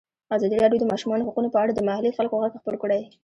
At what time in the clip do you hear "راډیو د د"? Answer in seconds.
0.63-0.89